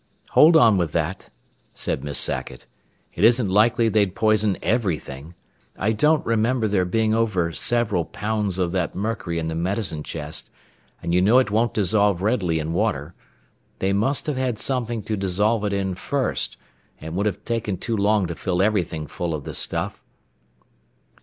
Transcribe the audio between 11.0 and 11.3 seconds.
and you